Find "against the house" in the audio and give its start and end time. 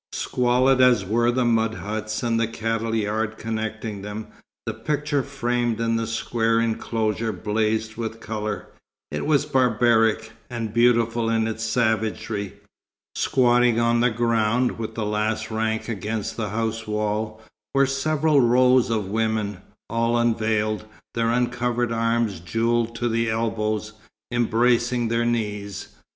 15.87-16.87